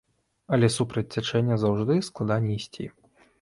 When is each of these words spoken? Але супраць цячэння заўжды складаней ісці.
Але 0.55 0.69
супраць 0.75 1.11
цячэння 1.15 1.59
заўжды 1.65 1.99
складаней 2.09 2.59
ісці. 2.63 2.89